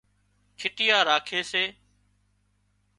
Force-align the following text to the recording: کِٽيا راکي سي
کِٽيا 0.59 0.97
راکي 1.07 1.39
سي 1.51 1.63